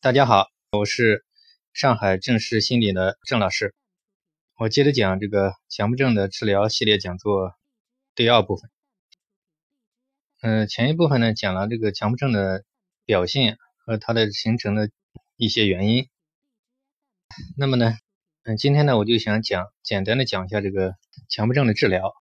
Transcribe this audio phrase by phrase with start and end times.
[0.00, 1.24] 大家好，我是
[1.72, 3.74] 上海正视心理的郑老师。
[4.56, 7.56] 我接着讲这个强迫症的治疗系列讲座
[8.14, 8.70] 第二部分。
[10.40, 12.64] 嗯，前一部分呢讲了这个强迫症的
[13.06, 14.88] 表现和它的形成的
[15.34, 16.08] 一些原因。
[17.56, 17.98] 那么呢，
[18.44, 20.94] 嗯，今天呢我就想讲简单的讲一下这个
[21.28, 22.14] 强迫症的治疗。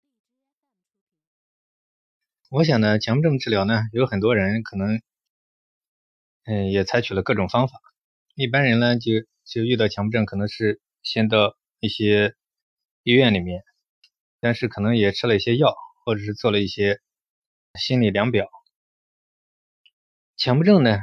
[2.49, 4.99] 我想呢，强迫症治疗呢，有很多人可能。
[6.47, 7.73] 嗯，也采取了各种方法。
[8.33, 9.11] 一般人呢，就
[9.43, 12.35] 就遇到强迫症，可能是先到一些
[13.03, 13.63] 医院里面，
[14.39, 16.99] 但是可能也吃了一些药，或者是做了一些
[17.77, 18.47] 心理量表。
[20.37, 20.99] 强迫症呢，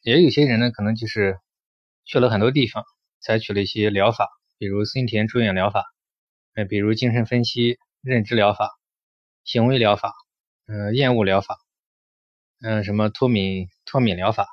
[0.00, 1.38] 也有些人呢，可能就是
[2.06, 2.84] 去了很多地方，
[3.20, 5.84] 采取了一些疗法，比如森田住院疗法，
[6.54, 8.70] 呃，比如精神分析、认知疗法、
[9.44, 10.14] 行为疗法，
[10.66, 11.58] 嗯，厌恶疗法，
[12.62, 14.46] 嗯，什么脱敏脱敏疗法。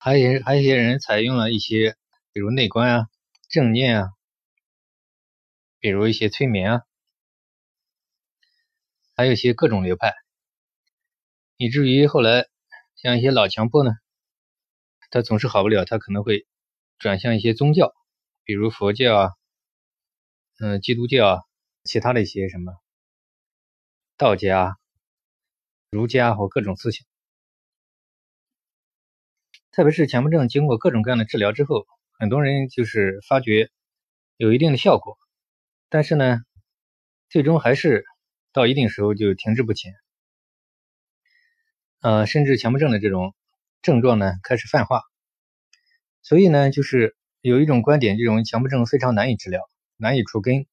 [0.00, 1.96] 还有还有一些人采用了一些，
[2.32, 3.06] 比如内观啊、
[3.48, 4.08] 正念啊，
[5.80, 6.82] 比如一些催眠啊，
[9.16, 10.14] 还有一些各种流派，
[11.56, 12.46] 以至于后来
[12.94, 13.90] 像一些老强迫呢，
[15.10, 16.46] 他总是好不了，他可能会
[16.98, 17.92] 转向一些宗教，
[18.44, 19.30] 比如佛教啊、
[20.60, 21.42] 嗯、基督教啊，
[21.82, 22.72] 其他的一些什么
[24.16, 24.78] 道家、
[25.90, 27.04] 儒家或各种思想。
[29.78, 31.86] 特别是强迫症经过各种各样的治疗之后，
[32.18, 33.70] 很多人就是发觉
[34.36, 35.16] 有一定的效果，
[35.88, 36.40] 但是呢，
[37.28, 38.04] 最终还是
[38.52, 39.94] 到一定时候就停滞不前，
[42.00, 43.36] 呃，甚至强迫症的这种
[43.80, 45.02] 症状呢开始泛化。
[46.22, 49.62] 所以呢，就是有一种观点，这种强迫症非常难以治疗，
[49.96, 50.66] 难以除根。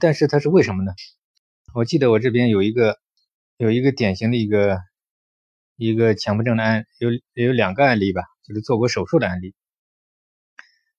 [0.00, 0.92] 但是它是为什么呢？
[1.74, 3.00] 我记得我这边有一个
[3.56, 4.78] 有一个典型的一个。
[5.76, 9.54] 一个强迫症的案有有两个案例吧，就是做过手术的案例。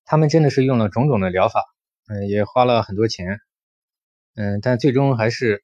[0.03, 1.63] 他们真的是用了种种的疗法，
[2.07, 3.39] 嗯，也花了很多钱，
[4.35, 5.63] 嗯，但最终还是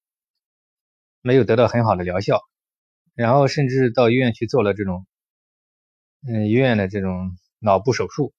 [1.22, 2.40] 没有得到很好的疗效。
[3.14, 5.06] 然后甚至到医院去做了这种，
[6.26, 8.34] 嗯，医院的这种脑部手术。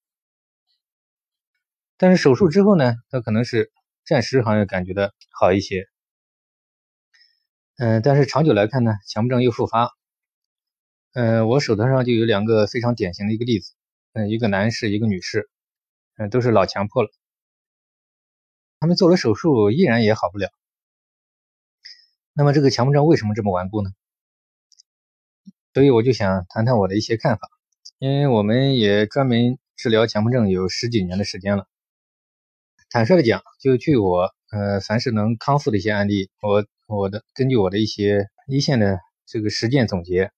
[1.98, 3.70] 但是手术之后呢，他可能是
[4.04, 5.86] 暂时好像感觉的好一些，
[7.76, 9.90] 嗯，但是长久来看呢，强迫症又复发。
[11.14, 13.74] 嗯，我手头上就有两个非常典型的一个例子，
[14.14, 15.50] 嗯，一个男士，一个女士，
[16.16, 17.10] 嗯，都是老强迫了，
[18.80, 20.48] 他们做了手术依然也好不了。
[22.32, 23.90] 那么这个强迫症为什么这么顽固呢？
[25.74, 27.50] 所以我就想谈谈我的一些看法，
[27.98, 31.66] 因为我们也专门治疗强迫症有十几年的时间了。
[32.88, 40.32] 坦率的讲，就据我呃，凡是能康复的一些案例，我我的根据我的一些一线的这个实践总结。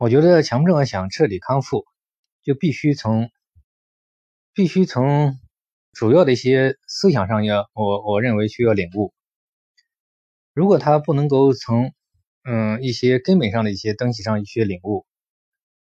[0.00, 1.84] 我觉得强迫症想彻底康复，
[2.42, 3.30] 就必须从
[4.54, 5.38] 必须从
[5.92, 9.12] 主要的一些思想上要我我认为需要领悟。
[10.54, 11.92] 如果他不能够从
[12.44, 15.04] 嗯一些根本上的一些东西上去领悟，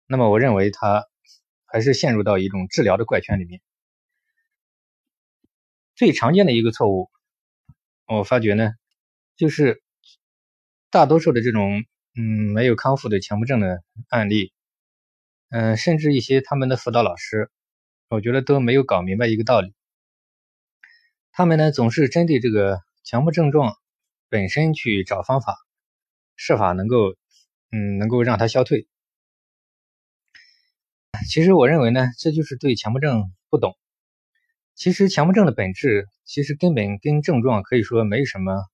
[0.07, 1.05] 那么我认为他
[1.65, 3.61] 还是陷入到一种治疗的怪圈里面。
[5.93, 7.11] 最常见的一个错误，
[8.07, 8.71] 我发觉呢，
[9.35, 9.83] 就是
[10.89, 11.83] 大多数的这种。
[12.15, 14.51] 嗯，没有康复的强迫症的案例，
[15.49, 17.49] 嗯，甚至一些他们的辅导老师，
[18.09, 19.73] 我觉得都没有搞明白一个道理。
[21.31, 23.75] 他们呢总是针对这个强迫症状
[24.27, 25.55] 本身去找方法，
[26.35, 27.15] 设法能够，
[27.71, 28.87] 嗯，能够让它消退。
[31.29, 33.77] 其实我认为呢，这就是对强迫症不懂。
[34.75, 38.65] 其实强迫症的本质，其实根本跟症状可以说没有什么，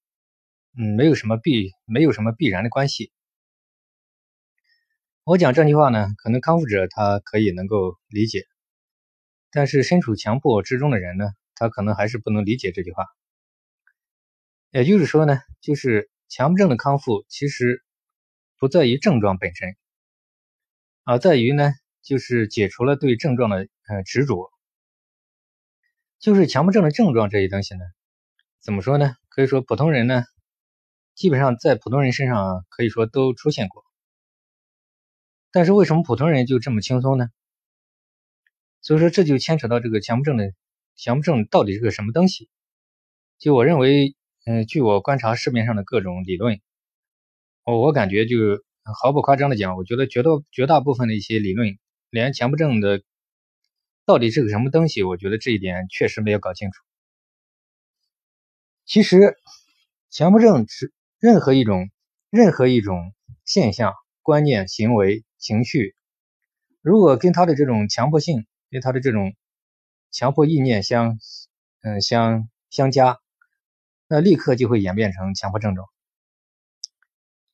[0.78, 3.12] 嗯，没有什么必，没有什么必然的关系。
[5.30, 8.46] 我讲这句话呢，可能康复者他可以能够理解，
[9.52, 13.04] 但是身处强迫之中的人呢，他可能还是不能理解这句话。
[14.72, 17.84] 也就是说呢，就是强迫症的康复其实
[18.58, 19.76] 不在于症状本身，
[21.04, 24.50] 而在于呢，就是解除了对症状的呃执着。
[26.20, 27.82] 就是强迫症的症状这一东西呢，
[28.62, 29.16] 怎么说呢？
[29.28, 30.24] 可以说普通人呢，
[31.16, 33.84] 基本上在普通人身上可以说都出现过。
[35.52, 37.30] 但是为什么普通人就这么轻松呢？
[38.82, 40.54] 所以说这就牵扯到这个强迫症的
[40.96, 42.50] 强迫症到底是个什么东西？
[43.38, 44.16] 就我认为，
[44.46, 46.60] 嗯，据我观察市面上的各种理论，
[47.64, 48.36] 我我感觉就
[49.02, 51.78] 毫不夸张的讲，我觉得绝大绝大部分的一些理论，
[52.10, 53.04] 连强迫症的
[54.06, 56.82] 到底是个什么东西，我觉得这一点确实没有搞清楚。
[58.86, 59.36] 其实，
[60.10, 61.90] 强迫症是任何一种
[62.30, 63.14] 任何一种
[63.44, 65.96] 现象、观念、行为、情绪，
[66.82, 69.36] 如果跟他的这种强迫性，跟他的这种
[70.12, 71.20] 强迫意念相，
[71.82, 73.20] 嗯相相加，
[74.08, 75.88] 那立刻就会演变成强迫症状。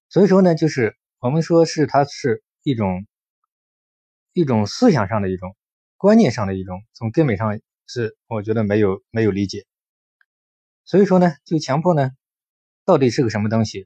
[0.10, 3.06] 所以说呢，就是我们说是它是一种
[4.34, 5.56] 一种思想上的一种
[5.98, 9.66] 观念上的一种，从根本上是我觉得没有没有理解。
[10.86, 12.12] 所以说呢，就强迫呢，
[12.86, 13.86] 到底是个什么东西？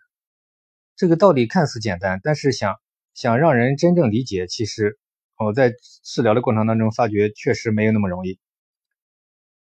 [0.95, 2.75] 这个道理看似简单，但是想
[3.17, 4.99] 想让人真正理解，其实
[5.39, 5.73] 我在
[6.03, 8.39] 治疗的过程当中发觉，确实没有那么容易。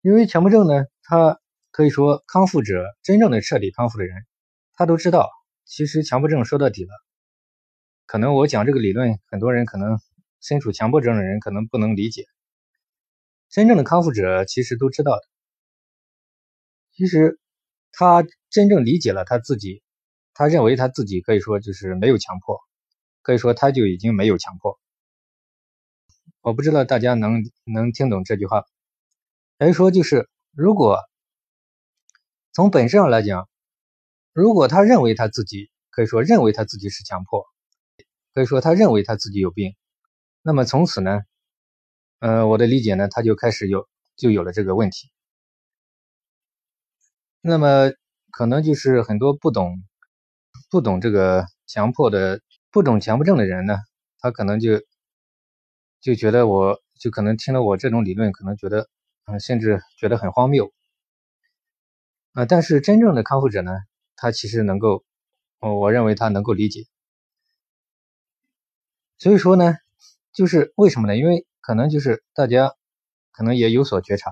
[0.01, 1.39] 因为强迫症呢，他
[1.71, 4.25] 可以说康复者真正的彻底康复的人，
[4.73, 5.29] 他都知道，
[5.63, 6.89] 其实强迫症说到底了，
[8.05, 9.97] 可能我讲这个理论，很多人可能
[10.41, 12.25] 身处强迫症的人可能不能理解。
[13.49, 15.21] 真正的康复者其实都知道的。
[16.91, 17.39] 其实，
[17.93, 19.81] 他真正理解了他自己，
[20.33, 22.59] 他认为他自己可以说就是没有强迫，
[23.27, 24.79] 可以说他就已经没有强迫。
[26.39, 28.63] 我不知道大家能能听懂这句话。
[29.57, 30.97] 来说就是，如果
[32.53, 33.49] 从本质上来讲，
[34.31, 37.43] 如果他认为他自己可以说认为他自己是强迫，
[38.33, 39.75] 可以说他认为他自己有病，
[40.41, 41.19] 那么从此呢，
[42.19, 45.11] 呃，我的理解呢，他就开始有就有了这个问题。
[47.41, 47.91] 那么
[48.31, 49.83] 可能就是很多不懂
[50.69, 52.39] 不懂这个强迫的
[52.71, 53.77] 不懂强迫症的人呢，
[54.19, 54.81] 他可能就
[56.01, 58.89] 就觉得我就可能听了我这种理论，可能觉得
[59.25, 60.71] 嗯，甚至觉得很荒谬
[62.33, 62.45] 啊。
[62.45, 63.71] 但是真正的康复者呢，
[64.15, 65.03] 他其实能够，
[65.59, 66.85] 我我认为他能够理解。
[69.17, 69.75] 所以说呢，
[70.33, 71.17] 就是为什么呢？
[71.17, 72.73] 因为可能就是大家
[73.31, 74.31] 可能也有所觉察，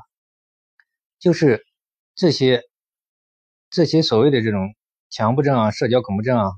[1.19, 1.65] 就是
[2.13, 2.63] 这些。
[3.67, 4.73] 这些所谓的这种
[5.09, 6.51] 强迫症啊、社交恐怖症啊，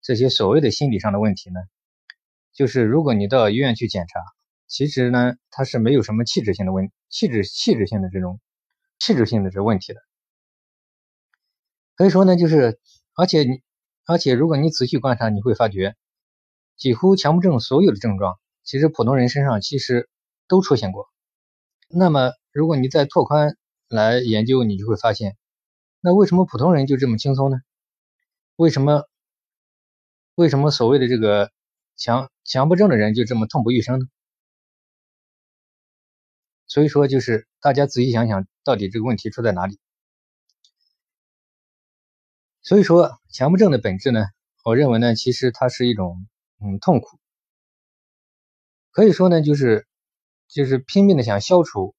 [0.00, 1.60] 这些所谓的心理上的问题呢，
[2.52, 4.20] 就是如果你到医院去检查，
[4.66, 8.40] 其实呢，它是没有什么气质性的问气质气质性的这种
[8.98, 10.00] 气质性的这问题的。
[11.96, 12.78] 可以说呢，就是
[13.14, 13.62] 而且你
[14.06, 15.96] 而且如果你仔细观察，你会发觉，
[16.76, 20.08] 几乎强迫症所有的症状，其实普通人身上其实
[20.46, 21.06] 都出现过。
[21.88, 23.56] 那么如果你再拓宽
[23.88, 25.36] 来研究，你就会发现。
[26.00, 27.58] 那为什么普通人就这么轻松呢？
[28.56, 29.08] 为什么
[30.38, 31.50] 为什么所谓的这个
[31.96, 34.06] 强强迫症的人就这么痛不欲生呢？
[36.68, 39.80] 所以说，就是大家仔细想想，到底这个问题出在哪里？
[42.62, 44.26] 所以说，强迫症的本质呢，
[44.62, 46.28] 我认为呢，其实它是一种
[46.60, 47.18] 嗯痛苦，
[48.92, 49.88] 可以说呢，就是
[50.46, 51.96] 就是拼命的想消除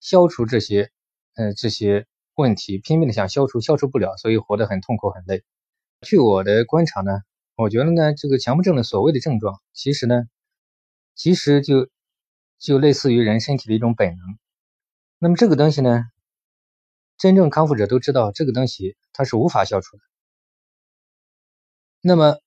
[0.00, 0.90] 消除这些
[1.34, 2.08] 呃这些。
[2.34, 5.44] 问题拼命的想消除，消除不了，所以活得很痛苦很累。
[6.00, 7.20] 据我的观察呢，
[7.60, 10.24] 我觉得呢，这个强迫症的所谓的症状，其实呢，
[11.14, 11.90] 其实就
[12.58, 14.38] 就类似于人身体的一种本能。
[15.18, 16.04] 那么这个东西呢，
[17.18, 20.02] 真正康复者都知道，这个东西它是无法消除的。
[22.00, 22.38] 那么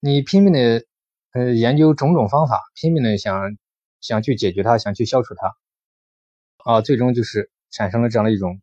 [0.00, 0.84] 你拼命的
[1.30, 3.56] 呃研究种种方法，拼命的想
[4.00, 5.54] 想去解决它，想去消除它，
[6.64, 8.60] 啊，最终就是产生了这样的一种。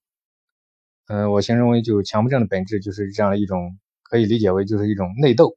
[1.08, 5.56] 嗯，我形容为就强迫症的本质就是这样的一种，可以理解为就是一种内斗，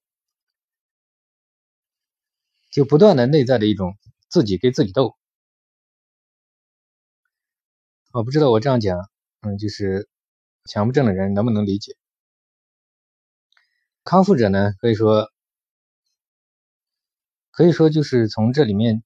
[2.73, 3.97] 就不断的内在的一种
[4.29, 5.17] 自己跟自己斗。
[8.13, 9.11] 我不知道我这样讲，
[9.43, 10.09] 嗯，就是
[10.65, 11.97] 强迫症的人能不能理解？
[14.05, 15.31] 康复者呢，可以说，
[17.51, 19.03] 可以说就是从这里面，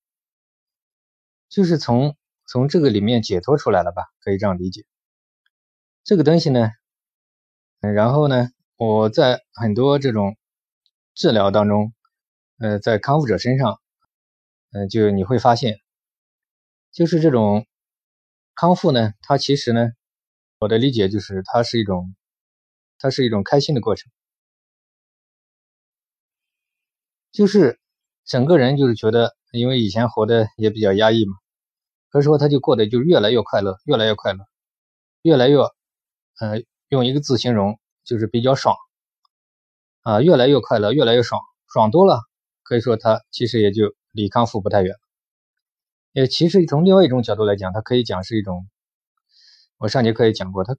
[1.49, 4.05] 就是从从这个里面解脱出来了吧？
[4.21, 4.85] 可以这样理解。
[6.05, 6.71] 这个东西呢，
[7.81, 10.37] 嗯然后呢，我在很多这种
[11.15, 11.93] 治疗当中，
[12.59, 13.81] 呃，在康复者身上，
[14.73, 15.79] 嗯，就你会发现，
[16.93, 17.67] 就是这种
[18.55, 19.91] 康复呢，它其实呢，
[20.59, 22.15] 我的理解就是它是一种，
[22.99, 24.11] 它是一种开心的过程，
[27.33, 27.79] 就是
[28.25, 31.35] 整个人就是觉得，因为以前活的也比较压抑嘛，
[32.11, 34.45] 可以说他就过得就越来越快乐，越来越快乐，
[35.23, 35.59] 越来越。
[36.39, 38.77] 呃，用一个字形容就是比较爽
[40.03, 42.21] 啊，越来越快乐，越来越爽，爽多了，
[42.69, 44.95] 可以说他其实也就离康复不太远。
[46.13, 48.69] 也其实从另外一种角度来讲，它可以讲是一种，
[49.79, 50.77] 我上节课也讲过，它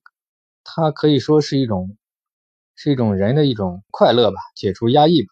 [0.63, 1.97] 它可以说是一种
[2.75, 5.29] 是一种人的一种快乐吧，解除压抑吧。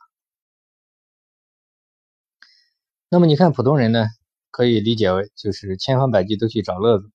[3.10, 4.08] 那么你看普通人呢，
[4.52, 7.12] 可以理解为就是千方百计都去找乐子，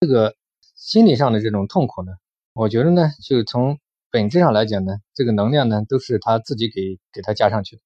[0.00, 0.34] 这个。
[0.74, 2.12] 心理上的这种痛苦呢，
[2.52, 7.82] 我觉得呢，就从本质上来讲呢，这个能量呢都是他自己给给他加上去的。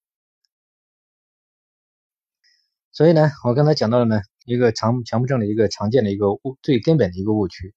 [2.93, 7.75] 所以呢，我刚才讲到了呢，一个强强迫症的一个常见的一个误最根本的一个误区，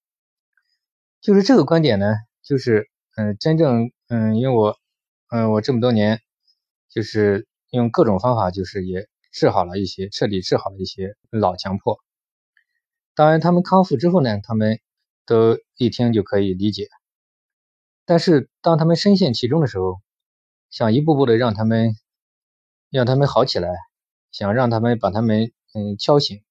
[1.22, 4.78] 就是这个观点呢，就是嗯，真正嗯，因为我
[5.30, 6.20] 嗯，我这么多年
[6.90, 11.98] 就是用各种方法，就是也治好了一些，彻底治好了一些老强迫。
[13.16, 14.80] 当然，他们康复之后呢，他们
[15.26, 16.90] 都一听就可以理解。
[18.06, 20.02] 但是当他们深陷其中的时候，
[20.70, 21.96] 想一步步的让他们
[22.90, 23.70] 让他们好起来。
[24.32, 26.44] 想让他们把他们嗯敲醒，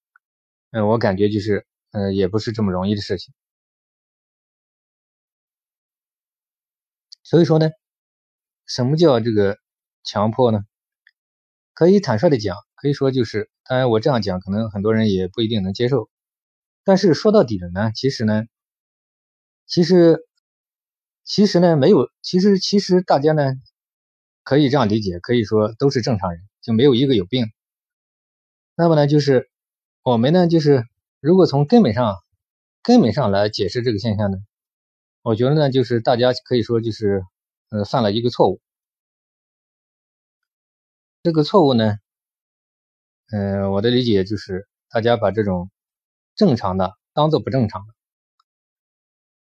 [0.71, 3.35] 嗯，我感觉就是嗯也不是这么容易的事情。
[7.23, 7.69] 所以说呢，
[8.65, 9.59] 什么叫这个
[10.03, 10.65] 强迫呢？
[11.75, 16.09] 可以坦率的讲，可以说就是，当然我这样讲可能很多人也不一定能接受，
[16.85, 18.45] 但是说到底的呢，其实呢，
[19.67, 20.27] 其实
[21.25, 23.54] 其实呢没有，其实其实大家呢
[24.43, 27.47] 可以这样理解，可以说都是正常人，就没有一个有病。
[28.76, 29.49] 那么呢，就是
[30.02, 30.85] 我们呢，就是
[31.21, 32.16] 如果从根本上
[32.83, 34.37] 根本上来解释这个现象呢，
[35.23, 37.25] 我觉得呢，就是大家可以说就是
[37.71, 38.61] 呃犯了一个错误。
[41.23, 41.97] 这个错误呢，
[43.31, 45.71] 嗯，我的理解就是大家把这种
[46.35, 47.95] 正常的当做不正常的，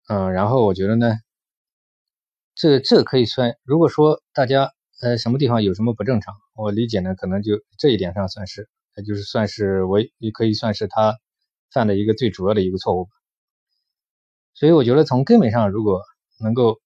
[0.09, 1.15] 嗯，然后我觉得呢，
[2.61, 8.69] 这这可以算，如果说大家呃什么地方有什么不正常，我理解呢，可能就这一点上算是。
[9.07, 11.17] 就是算是我也可以算是他
[11.73, 13.09] 犯的一个最主要的一个错误。
[14.53, 16.03] 所以我觉得从根本上，如果
[16.39, 16.83] 能够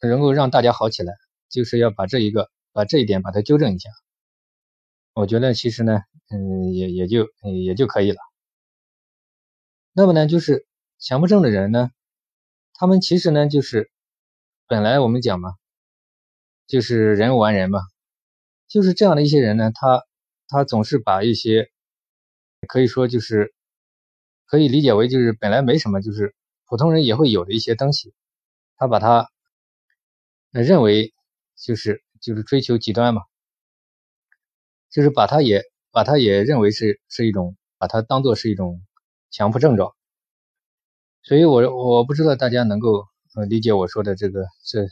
[0.00, 1.14] 能够让大家好起来，
[1.48, 3.88] 就是要把这一个把这一点把它纠正一下。
[5.12, 7.28] 我觉得其实呢，嗯，也也就
[7.64, 8.18] 也就可以了。
[9.92, 10.66] 那么呢，就是
[10.98, 11.90] 强迫症的人呢，
[12.72, 13.92] 他们其实呢，就是
[14.66, 15.54] 本来我们讲嘛，
[16.66, 17.80] 就是人无完人嘛，
[18.68, 20.04] 就是这样的一些人呢，他。
[20.46, 21.70] 他总是把一些
[22.68, 23.54] 可以说就是
[24.44, 26.34] 可以理解为就是本来没什么，就是
[26.66, 28.12] 普通人也会有的一些东西，
[28.76, 29.30] 他把它
[30.50, 31.14] 认为
[31.56, 33.22] 就是就是追求极端嘛，
[34.90, 38.82] 就是把他也把他也认为是是一种把它当做是一种
[39.30, 39.96] 强迫症状，
[41.22, 44.86] 所以我我不知道大家能够呃理解我说的这个这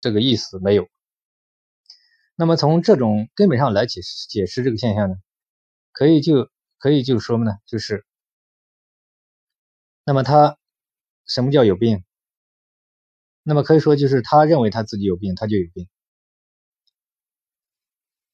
[0.00, 0.88] 这个意思没有。
[2.36, 5.16] 那么从这种根本上来解释解释这个现象呢，
[5.92, 8.04] 可以就可以就说呢，就是，
[10.04, 10.56] 那么他
[11.26, 12.04] 什么叫有病？
[13.42, 15.88] 那么可以说就是他认为他自己有病，他就有病。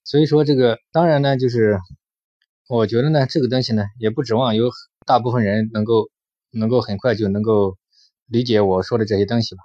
[0.03, 1.79] 所以说这个当然呢，就是
[2.69, 4.71] 我觉得呢，这个东西呢，也不指望有
[5.07, 6.11] 大部分人能够
[6.51, 7.79] 能够很快就能够
[8.27, 9.63] 理解我说的这些东西吧，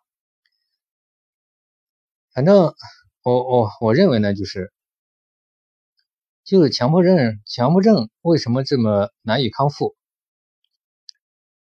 [2.34, 2.74] 反正。
[3.22, 4.72] 我我我认为呢，就是
[6.46, 9.96] 就是强迫症，强迫症为什么这么难以康复？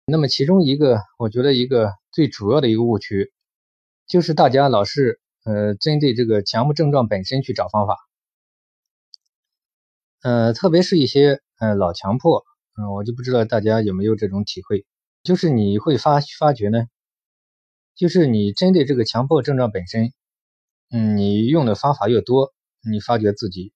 [0.05, 3.31] 那么其中一个，我觉得一个最主要的一个误区，
[4.07, 7.95] 就是大家老是呃针对这个强迫症状本身去找方法，
[10.23, 12.43] 呃，特别是一些呃老强迫，
[12.77, 14.87] 嗯，我就不知道大家有没有这种体会，
[15.23, 16.87] 就是你会发发觉呢，
[17.95, 20.11] 就是你针对这个强迫症状本身。
[20.95, 22.53] 嗯，你用的方法越多，
[22.87, 23.73] 你发觉自己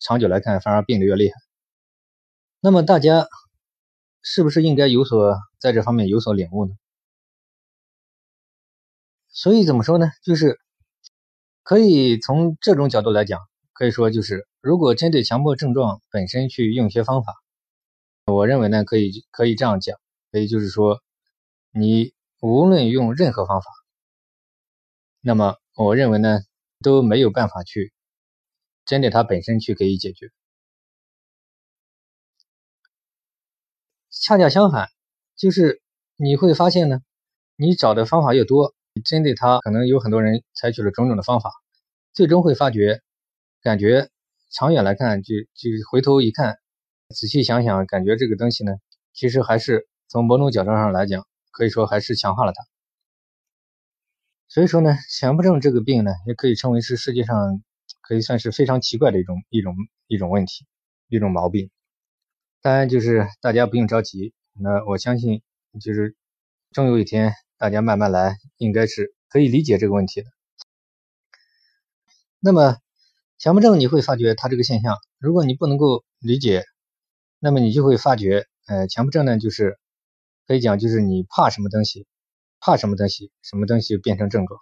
[0.00, 1.34] 长久来看反而病得越厉害。
[2.58, 3.28] 那么大家
[4.20, 6.72] 是不是应该有所在这方面有所领悟呢？
[9.28, 10.10] 所以怎么说呢？
[10.24, 10.58] 就是
[11.62, 13.38] 可以从这种角度来讲，
[13.72, 17.32] 可以说就是如果针对强迫症状本身去用一些方法，
[18.24, 19.96] 我认为呢可以可以这样讲，
[20.36, 21.00] 可以就是说
[21.70, 22.12] 你
[22.42, 23.66] 无论用任何方法，
[25.22, 26.40] 那么我认为呢。
[26.82, 27.94] 都没有办法去
[28.84, 30.30] 针对它本身去给予解决，
[34.10, 34.90] 恰恰相反，
[35.36, 35.80] 就是
[36.16, 37.00] 你会发现呢，
[37.56, 38.74] 你找的方法越多，
[39.06, 41.50] 针对它可能有很多人采取了种种的方法，
[42.12, 43.00] 最终会发觉，
[43.62, 44.10] 感觉
[44.52, 46.58] 长远来看，就就回头一看，
[47.08, 48.74] 仔细想想，感觉这个东西呢，
[49.14, 52.64] 其实还是从某种角度上来讲，可以说还是强化了它。
[54.48, 57.62] 所以说呢，强迫症这个病呢，也可以称为是世界上
[58.00, 59.74] 可以算是非常奇怪的一种一种
[60.06, 60.64] 一种问题，
[61.08, 61.70] 一种毛病。
[62.62, 65.42] 当然，就是大家不用着急，那我相信，
[65.80, 66.16] 就是
[66.72, 70.28] 终有一天，大家慢慢来，应该是可以理解这个问题的。
[72.38, 72.76] 那么，
[73.38, 76.64] 强迫症你会发觉它这个现象，如果你不能够理解，
[77.40, 79.78] 那么你就会发觉，呃，强迫症呢，就是
[80.46, 82.06] 可以讲，就是你怕什么东西。
[82.58, 84.58] 怕什么东西，什么东西就变成症状。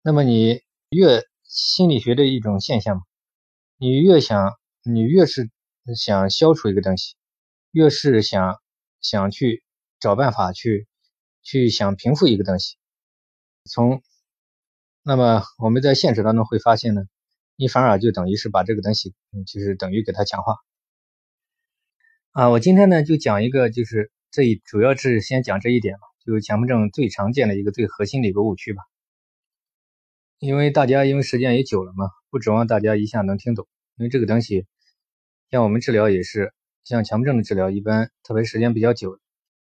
[0.00, 3.02] 那么你越心理学的一种现象嘛，
[3.76, 4.54] 你越想，
[4.84, 5.50] 你越是
[5.96, 7.16] 想消除一个东西，
[7.72, 8.62] 越是想
[9.00, 9.64] 想去
[9.98, 10.86] 找办法去
[11.42, 12.76] 去想平复一个东西。
[13.64, 14.02] 从
[15.02, 17.02] 那么我们在现实当中会发现呢，
[17.56, 19.14] 你反而就等于是把这个东西，
[19.46, 20.56] 就是等于给它强化。
[22.30, 28.82] 啊，我今天呢就讲一个，就是这一主要是先讲这一点嘛，就是强迫症最常见的一个最核心的一个误区吧。
[30.38, 33.68] 因为大家因为时间也久了嘛，不指望大家一下能听懂。
[33.96, 34.66] 因为这个东西，
[35.50, 39.18] 像我们治疗也是，像强迫症的治疗，一般特别时间比较久，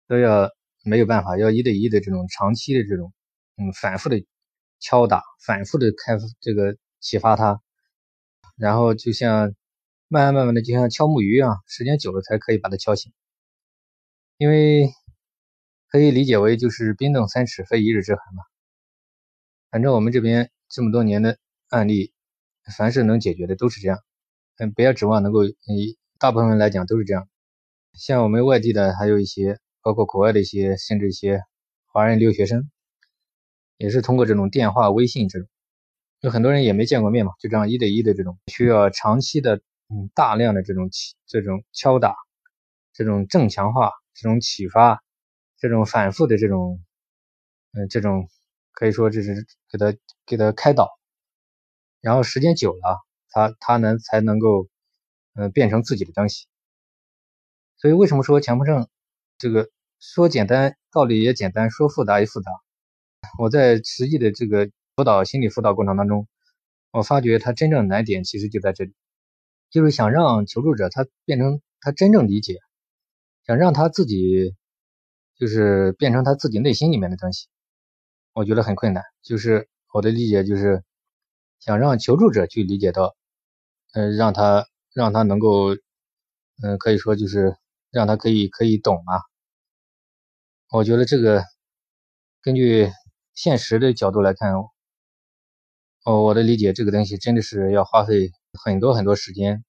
[0.07, 0.51] 都要
[0.85, 3.13] 没有办法，要一对一的这种长期的这种，
[3.57, 4.25] 嗯，反复的
[4.79, 7.61] 敲打，反复的开这个启发他，
[8.57, 9.55] 然后就像。
[10.13, 13.13] 慢慢慢慢的，就像敲木鱼一样，时间久了才可以把它敲醒。
[14.41, 14.91] 因为
[15.91, 18.43] 可以理解为就是冰冻三尺非一日之寒嘛。
[19.71, 21.37] 反正我们这边这么多年的
[21.69, 22.15] 案例，
[22.75, 23.99] 凡是能解决的都是这样。
[24.57, 25.53] 嗯，不要指望能够，嗯
[26.19, 27.29] 大部分人来讲都是这样。
[27.93, 31.43] 像我们外地的，还有一些，包括国外的一些，甚至一些
[31.85, 32.71] 华人留学生，
[33.77, 35.47] 也是通过这种电话、微信这种，
[36.21, 39.61] 有很多人也没见过面嘛，就这样一对一的这种，需要长期的。
[39.91, 40.89] 嗯，大量的这种
[41.27, 42.15] 这种敲打，
[42.95, 45.03] 这种正强化，这种启发，
[45.59, 46.83] 这种反复的这种，
[47.73, 48.29] 嗯，这种
[48.73, 50.89] 可以说这是给他给他开导，
[52.01, 52.99] 然后时间久了，
[53.31, 54.69] 他他能才能够，
[55.35, 56.47] 嗯，变成自己的东西。
[57.77, 58.89] 所以为什么说强迫症
[59.39, 62.51] 这个说简单道理也简单，说复杂也复杂？
[63.39, 66.27] 我在实际的这个辅导心理辅导过程当中，
[66.91, 68.95] 我发觉他真正难点其实就在这里。
[69.71, 72.59] 就是想让求助者他变成他真正理解，
[73.51, 74.55] 想让他自己
[75.37, 77.49] 就是变成他自己内心里面的东西，
[78.33, 79.03] 我觉得很困难。
[79.23, 80.85] 就是我的理解就是
[81.59, 83.17] 想让求助者去理解到，
[83.93, 85.75] 嗯，让他让他能够，
[86.63, 87.57] 嗯，可以说就是
[87.91, 89.15] 让他可以可以懂嘛。
[90.71, 91.43] 我觉得这个
[92.43, 92.89] 根据
[93.35, 94.55] 现实的角度来看，
[96.05, 98.31] 哦，我的理解这个东西真的是要花费。
[98.65, 99.65] 很多很多时间，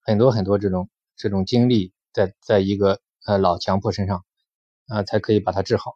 [0.00, 4.24] 很多很多这种这种精力，在在一个呃老强迫身上，
[4.86, 5.94] 啊，才可以把它治好。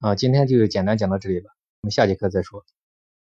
[0.00, 1.50] 啊，今天就简单讲到这里吧，
[1.82, 2.64] 我们下节课再说。